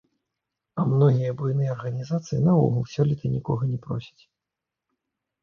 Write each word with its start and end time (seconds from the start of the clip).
А 0.79 0.85
многія 0.93 1.35
буйныя 1.41 1.71
арганізацыі 1.75 2.39
наогул 2.47 2.83
сёлета 2.95 3.25
нікога 3.35 3.63
не 3.75 3.79
просяць. 3.87 4.23